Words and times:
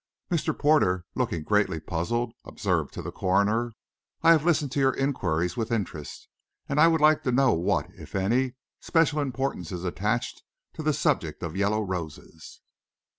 Mr. 0.31 0.57
Porter, 0.57 1.05
looking 1.13 1.43
greatly 1.43 1.79
puzzled, 1.79 2.33
observed 2.43 2.91
to 2.91 3.03
the 3.03 3.11
coroner, 3.11 3.71
"I 4.23 4.31
have 4.31 4.43
listened 4.43 4.71
to 4.71 4.79
your 4.79 4.95
inquiries 4.95 5.55
with 5.55 5.71
interest; 5.71 6.27
and 6.67 6.79
I 6.79 6.87
would 6.87 7.01
like 7.01 7.21
to 7.21 7.31
know 7.31 7.53
what, 7.53 7.85
if 7.93 8.15
any, 8.15 8.55
special 8.79 9.19
importance 9.19 9.71
is 9.71 9.83
attached 9.83 10.41
to 10.73 10.81
this 10.81 10.97
subject 10.97 11.43
of 11.43 11.55
yellow 11.55 11.83
roses." 11.83 12.61